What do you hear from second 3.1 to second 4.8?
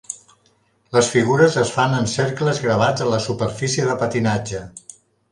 la superfície de patinatge.